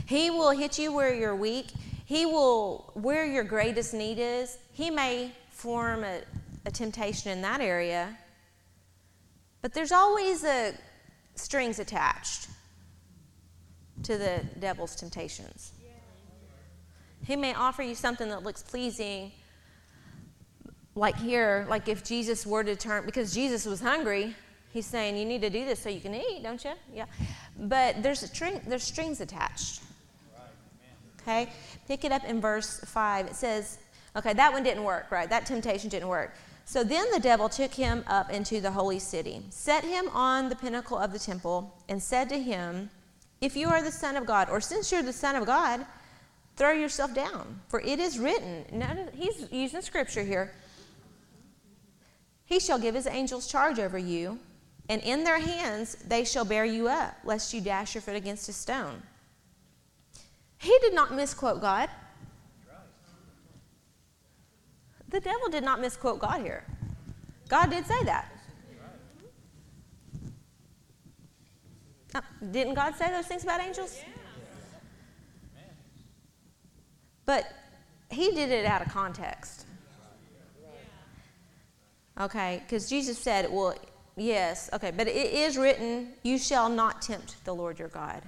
[0.05, 1.71] He will hit you where you're weak.
[2.05, 6.21] He will, where your greatest need is, He may form a,
[6.65, 8.17] a temptation in that area.
[9.61, 10.75] But there's always a
[11.35, 12.47] strings attached
[14.03, 15.72] to the devil's temptations.
[17.25, 19.31] He may offer you something that looks pleasing,
[20.95, 24.35] like here, like if Jesus were to turn, because Jesus was hungry,
[24.71, 26.73] he's saying, You need to do this so you can eat, don't you?
[26.93, 27.05] Yeah.
[27.57, 29.81] But there's, a string, there's strings attached.
[31.21, 31.49] Okay?
[31.87, 33.27] Pick it up in verse 5.
[33.27, 33.79] It says,
[34.15, 35.29] okay, that one didn't work, right?
[35.29, 36.35] That temptation didn't work.
[36.65, 40.55] So then the devil took him up into the holy city, set him on the
[40.55, 42.89] pinnacle of the temple, and said to him,
[43.41, 45.85] If you are the Son of God, or since you're the Son of God,
[46.55, 48.65] throw yourself down, for it is written.
[48.71, 50.53] Now, he's using scripture here.
[52.45, 54.39] He shall give his angels charge over you,
[54.89, 58.49] and in their hands they shall bear you up, lest you dash your foot against
[58.49, 59.01] a stone.
[60.57, 61.89] He did not misquote God.
[65.09, 66.63] The devil did not misquote God here.
[67.47, 68.31] God did say that.
[72.15, 73.99] Uh, didn't God say those things about angels?
[77.25, 77.45] But
[78.09, 79.65] he did it out of context.
[82.19, 83.73] Okay, because Jesus said, well,
[84.15, 88.21] yes, okay, but it is written, you shall not tempt the Lord your God.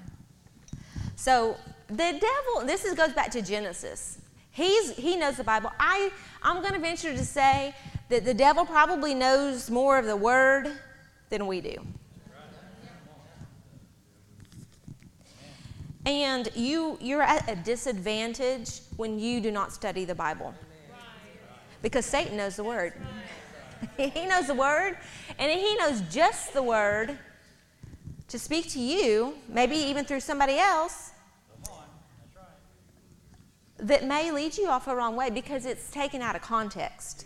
[1.15, 1.55] So
[1.87, 4.19] the devil, this is, goes back to Genesis.
[4.49, 5.71] He's, he knows the Bible.
[5.79, 7.75] I, I'm going to venture to say
[8.09, 10.71] that the devil probably knows more of the Word
[11.29, 11.75] than we do.
[16.05, 20.53] And you, you're at a disadvantage when you do not study the Bible.
[21.81, 22.93] Because Satan knows the Word.
[23.97, 24.97] he knows the Word,
[25.39, 27.17] and he knows just the Word
[28.27, 31.11] to speak to you, maybe even through somebody else,
[33.77, 37.25] that may lead you off a wrong way because it's taken out of context.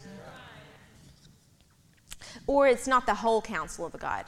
[2.48, 4.26] Or it's not the whole counsel of God.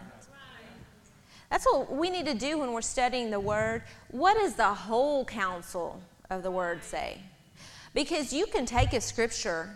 [1.52, 3.84] That's what we need to do when we're studying the Word.
[4.10, 7.18] What does the whole counsel of the Word say?
[7.94, 9.76] Because you can take a scripture,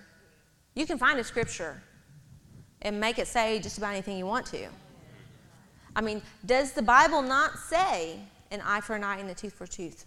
[0.73, 1.83] you can find a scripture
[2.81, 4.67] and make it say just about anything you want to.
[5.97, 8.19] I mean, does the Bible not say
[8.51, 10.05] an eye for an eye and a tooth for a tooth?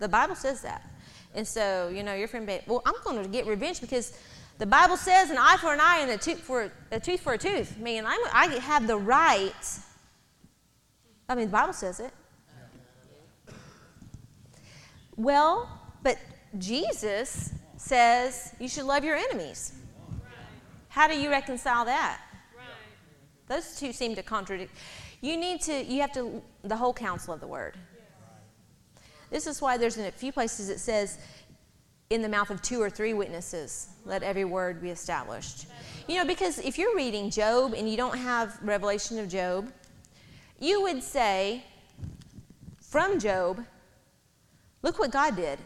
[0.00, 0.82] The Bible says that.
[1.36, 4.18] And so, you know, your friend, well, I'm going to get revenge because
[4.58, 7.34] the Bible says an eye for an eye and a tooth for a tooth for
[7.34, 7.76] a tooth.
[7.78, 9.52] I mean, I'm, I have the right.
[11.28, 12.12] I mean, the Bible says it.
[15.16, 15.68] Well,
[16.02, 16.18] but
[16.56, 19.72] Jesus says you should love your enemies.
[20.88, 22.20] How do you reconcile that?
[23.48, 24.72] Those two seem to contradict.
[25.20, 27.76] You need to, you have to, the whole counsel of the word.
[29.30, 31.18] This is why there's in a few places it says,
[32.10, 35.66] in the mouth of two or three witnesses, let every word be established.
[36.06, 39.70] You know, because if you're reading Job and you don't have revelation of Job,
[40.58, 41.64] you would say,
[42.80, 43.64] from Job,
[44.82, 45.58] look what God did.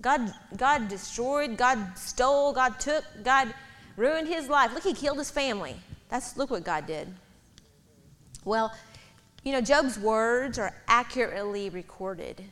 [0.00, 3.52] God, God destroyed, God stole, God took, God
[3.96, 4.72] ruined his life.
[4.74, 5.74] Look, he killed his family.
[6.08, 7.08] That's look what God did.
[8.44, 8.72] Well,
[9.42, 12.44] you know, Job's words are accurately recorded.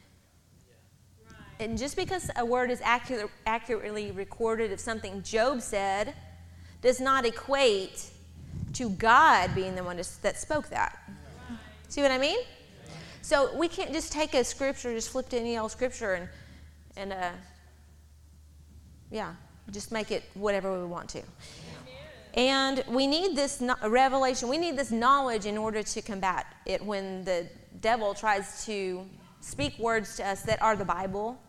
[1.60, 6.14] and just because a word is accurate, accurately recorded of something Job said
[6.82, 8.10] does not equate
[8.74, 10.98] to God being the one that spoke that.
[11.88, 12.38] See what I mean?
[13.22, 16.28] So we can't just take a scripture, just flip to any old scripture and,
[16.96, 17.30] and uh,
[19.10, 19.34] yeah,
[19.70, 21.22] just make it whatever we want to.
[22.34, 26.84] And we need this no- revelation, we need this knowledge in order to combat it
[26.84, 27.48] when the
[27.80, 29.06] devil tries to
[29.40, 31.40] speak words to us that are the Bible.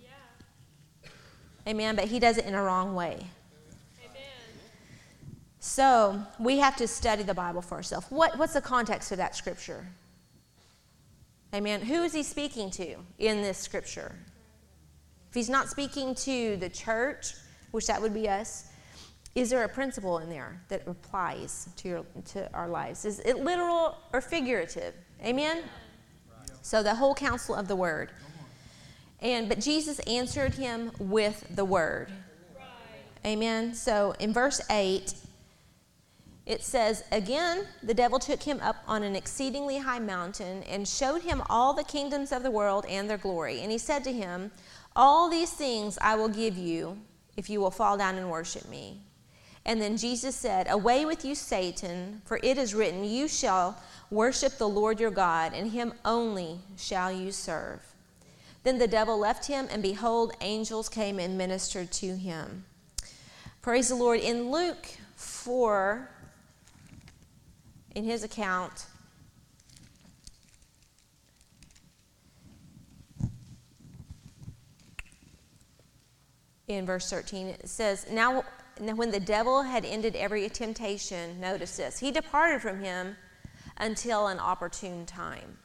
[0.00, 1.10] Yeah.
[1.68, 1.94] Amen.
[1.94, 3.26] But he does it in a wrong way.
[5.64, 8.08] So we have to study the Bible for ourselves.
[8.10, 9.86] What, what's the context of that scripture?
[11.54, 11.82] Amen.
[11.82, 14.12] Who is he speaking to in this scripture?
[15.28, 17.34] If he's not speaking to the church,
[17.70, 18.70] which that would be us,
[19.36, 23.04] is there a principle in there that applies to, your, to our lives?
[23.04, 24.94] Is it literal or figurative?
[25.24, 25.62] Amen?
[26.62, 28.10] So the whole counsel of the word.
[29.20, 32.10] And but Jesus answered him with the word.
[33.24, 33.74] Amen.
[33.74, 35.14] So in verse 8,
[36.44, 41.22] it says, Again, the devil took him up on an exceedingly high mountain and showed
[41.22, 43.60] him all the kingdoms of the world and their glory.
[43.60, 44.50] And he said to him,
[44.96, 46.98] All these things I will give you
[47.36, 49.00] if you will fall down and worship me.
[49.64, 53.80] And then Jesus said, Away with you, Satan, for it is written, You shall
[54.10, 57.80] worship the Lord your God, and him only shall you serve.
[58.64, 62.64] Then the devil left him, and behold, angels came and ministered to him.
[63.60, 64.20] Praise the Lord.
[64.20, 66.08] In Luke 4,
[67.94, 68.86] in his account,
[76.68, 78.44] in verse 13, it says, Now
[78.78, 83.16] when the devil had ended every temptation, notice this, he departed from him
[83.76, 85.58] until an opportune time.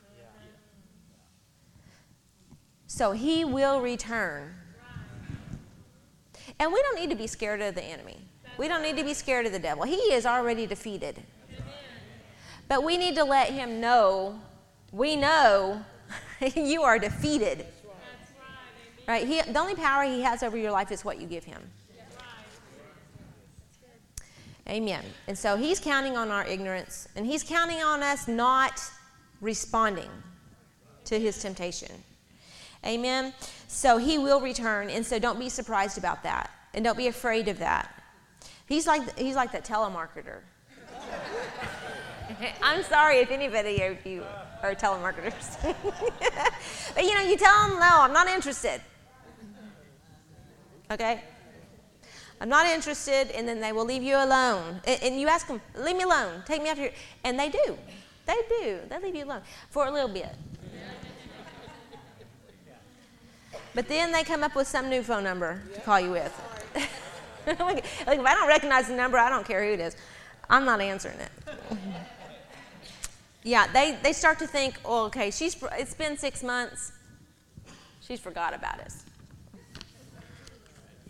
[2.88, 4.54] So he will return.
[6.60, 8.18] And we don't need to be scared of the enemy.
[8.58, 9.84] We don't need to be scared of the devil.
[9.84, 11.22] He is already defeated.
[12.68, 14.40] But we need to let him know
[14.92, 15.84] we know
[16.56, 17.66] you are defeated.
[19.08, 19.26] Right?
[19.26, 21.62] He, the only power he has over your life is what you give him.
[24.68, 25.04] Amen.
[25.28, 28.82] And so he's counting on our ignorance, and he's counting on us not
[29.40, 30.10] responding
[31.06, 31.92] to his temptation.
[32.86, 33.34] Amen.
[33.70, 37.48] So he will return, and so don't be surprised about that, and don't be afraid
[37.48, 38.04] of that.
[38.66, 40.40] He's like he's like that telemarketer.
[42.62, 44.24] I'm sorry if anybody of you
[44.62, 45.58] are telemarketers,
[46.96, 48.82] but you know you tell them no, I'm not interested.
[50.90, 51.22] Okay.
[52.40, 54.80] I'm not interested, and then they will leave you alone.
[54.86, 56.92] And, you ask them, leave me alone, take me out here.
[57.24, 57.78] And they do.
[58.28, 58.80] They do.
[58.88, 60.36] They leave you alone for a little bit.
[63.74, 66.42] But then they come up with some new phone number to call you with.
[67.60, 69.96] like, if I don't recognize the number, I don't care who it is.
[70.50, 71.32] I'm not answering it.
[73.48, 76.92] Yeah, they, they start to think, oh, okay, she's, it's been six months.
[78.02, 79.06] She's forgot about us.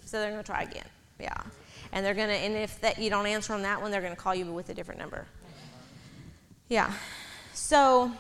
[0.05, 0.85] So they're going to try again.
[1.19, 1.35] Yeah.
[1.91, 4.15] And they're going to, and if that you don't answer on that one, they're going
[4.15, 5.25] to call you with a different number.
[6.69, 6.93] Yeah.
[7.53, 8.11] So,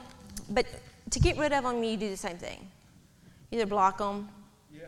[0.49, 0.65] but
[1.11, 2.67] to get rid of them, you do the same thing.
[3.51, 4.27] Either block them,
[4.73, 4.85] yeah.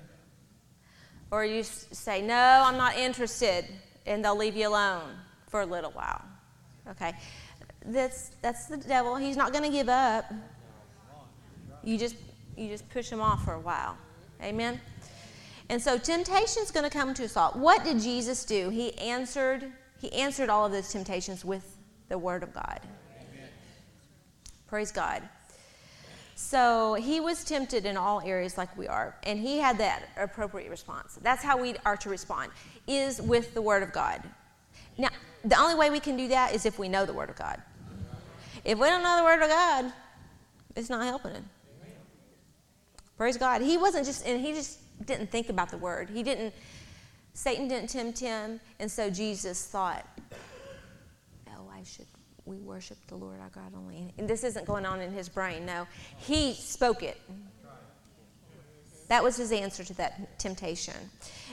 [1.30, 3.65] or you say, no, I'm not interested,
[4.07, 5.11] and they'll leave you alone
[5.49, 6.23] for a little while.
[6.89, 7.13] Okay.
[7.89, 9.15] That's, that's the devil.
[9.15, 10.31] He's not going to give up.
[11.83, 12.15] You just,
[12.55, 13.97] you just push him off for a while.
[14.43, 14.79] Amen?
[15.69, 17.51] And so temptation is going to come to us all.
[17.51, 18.69] What did Jesus do?
[18.69, 21.77] He answered, he answered all of those temptations with
[22.09, 22.79] the word of God.
[23.17, 23.49] Amen.
[24.67, 25.27] Praise God.
[26.35, 30.69] So he was tempted in all areas like we are, and he had that appropriate
[30.69, 31.19] response.
[31.21, 32.51] That's how we are to respond,
[32.87, 34.23] is with the word of God.
[34.97, 35.09] Now,
[35.43, 37.61] the only way we can do that is if we know the word of God.
[38.64, 39.93] If we don't know the word of God,
[40.76, 41.45] it's not helping him.
[43.18, 43.62] Praise God.
[43.62, 46.10] He wasn't just, and he just didn't think about the word.
[46.10, 46.53] He didn't,
[47.34, 50.05] Satan didn't tempt him, and so Jesus thought,
[51.49, 52.05] oh, I should,
[52.45, 54.14] we worship the Lord our God only.
[54.18, 55.86] And this isn't going on in his brain, no.
[56.18, 57.20] He spoke it.
[59.10, 60.93] That was his answer to that temptation.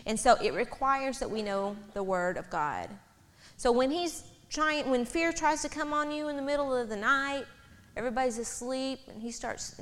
[0.04, 2.90] And so it requires that we know the word of God.
[3.56, 6.88] So when he's trying, when fear tries to come on you in the middle of
[6.88, 7.44] the night,
[7.96, 9.80] everybody's asleep, and he starts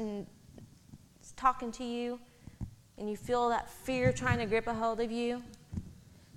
[1.37, 2.19] talking to you,
[2.99, 5.43] and you feel that fear trying to grip a hold of you,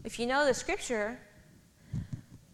[0.03, 1.19] if you know the scripture,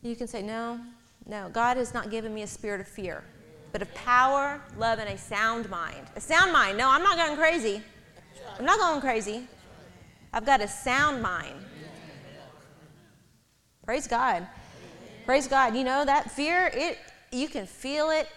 [0.02, 0.80] you can say, No,
[1.26, 3.24] no, God has not given me a spirit of fear,
[3.72, 6.08] but of power, love, and a sound mind.
[6.16, 6.78] A sound mind.
[6.78, 7.82] No, I'm not going crazy.
[8.58, 9.48] I'm not going crazy.
[10.34, 11.56] I've got a sound mind.
[13.86, 14.48] Praise God.
[15.26, 15.76] Praise God.
[15.76, 16.98] You know that fear, it
[17.32, 18.28] you can feel it.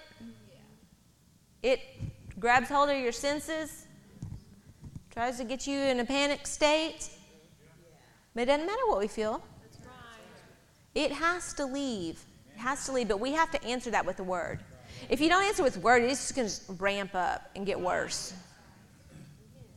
[1.63, 1.81] It
[2.39, 3.87] grabs hold of your senses,
[5.11, 7.11] tries to get you in a panic state.
[8.35, 9.43] But it doesn't matter what we feel.
[10.95, 12.23] It has to leave.
[12.55, 14.61] It has to leave, but we have to answer that with the word.
[15.11, 17.79] If you don't answer with the word, it's just going to ramp up and get
[17.79, 18.33] worse.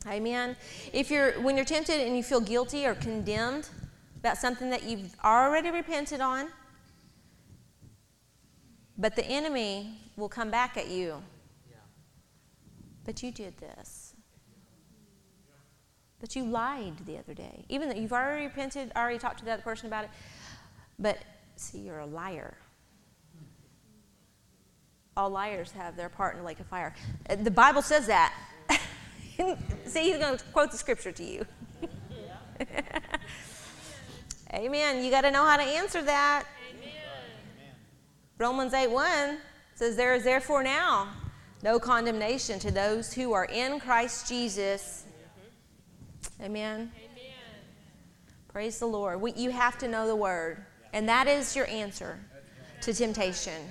[0.07, 0.55] Amen.
[0.93, 3.67] If you're when you're tempted and you feel guilty or condemned
[4.19, 6.49] about something that you've already repented on,
[8.99, 11.23] but the enemy will come back at you.
[13.05, 14.13] But you did this.
[16.19, 17.65] But you lied the other day.
[17.69, 20.09] Even though you've already repented, already talked to the other person about it.
[20.99, 21.17] But
[21.55, 22.57] see, you're a liar.
[25.15, 26.93] All liars have their part in the lake of fire.
[27.29, 28.33] Uh, the Bible says that.
[29.85, 31.45] see, he's going to quote the scripture to you.
[34.53, 35.03] Amen.
[35.03, 36.45] You got to know how to answer that.
[38.39, 39.37] Romans 8 1
[39.75, 41.09] says, There is therefore now
[41.61, 45.03] no condemnation to those who are in Christ Jesus.
[46.41, 46.89] Amen.
[46.95, 47.19] Amen.
[48.47, 49.19] Praise the Lord.
[49.19, 52.17] We, you have to know the word, and that is your answer
[52.81, 53.61] to temptation.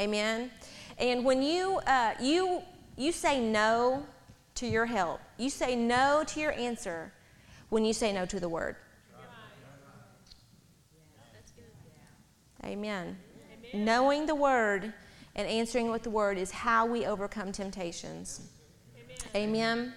[0.00, 0.50] Amen.
[0.98, 2.62] And when you uh, you
[2.96, 4.04] you say no
[4.56, 7.12] to your help, you say no to your answer
[7.68, 8.74] when you say no to the word.
[12.64, 13.16] Amen.
[13.72, 13.84] Amen.
[13.84, 14.92] Knowing the word
[15.36, 18.48] and answering with the word is how we overcome temptations.
[19.34, 19.48] Amen.
[19.48, 19.94] Amen.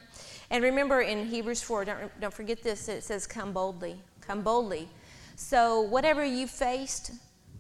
[0.50, 4.00] And remember in Hebrews 4, don't, don't forget this, it says, come boldly.
[4.22, 4.88] Come boldly.
[5.36, 7.12] So, whatever you faced,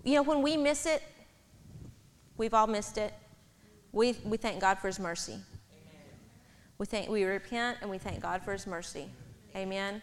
[0.03, 1.01] you know, when we miss it,
[2.37, 3.13] we've all missed it,
[3.91, 5.33] we, we thank God for His mercy.
[5.33, 5.41] Amen.
[6.77, 9.07] We, thank, we repent and we thank God for His mercy.
[9.55, 10.01] Amen.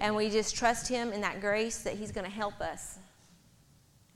[0.00, 2.98] And we just trust Him in that grace that He's going to help us.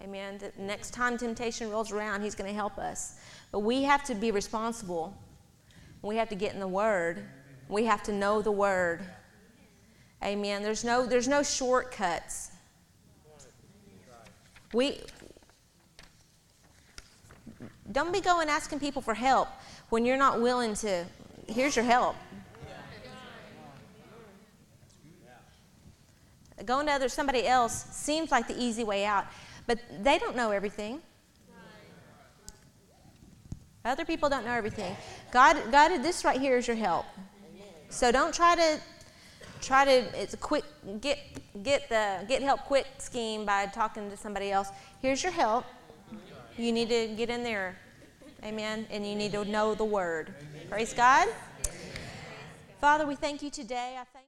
[0.03, 0.39] Amen.
[0.39, 3.17] The next time temptation rolls around, He's going to help us.
[3.51, 5.17] But we have to be responsible.
[6.03, 7.25] We have to get in the Word.
[7.69, 9.01] We have to know the Word.
[10.23, 10.63] Amen.
[10.63, 12.51] There's no, there's no shortcuts.
[14.73, 15.01] We
[17.93, 19.49] don't be going asking people for help
[19.89, 21.05] when you're not willing to.
[21.49, 22.17] Here's your help.
[26.65, 29.27] Going to other somebody else seems like the easy way out.
[29.67, 31.01] But they don't know everything.
[33.85, 34.97] Other people don't know everything.
[35.31, 37.07] God, God, this right here is your help.
[37.89, 38.81] So don't try to
[39.61, 40.21] try to.
[40.21, 40.65] It's a quick
[41.01, 41.19] get
[41.63, 44.71] get the get help quick scheme by talking to somebody else.
[45.01, 45.65] Here's your help.
[46.57, 47.77] You need to get in there,
[48.43, 48.87] Amen.
[48.91, 50.35] And you need to know the Word.
[50.71, 51.29] Praise God.
[52.81, 53.97] Father, we thank you today.
[53.99, 54.17] I thank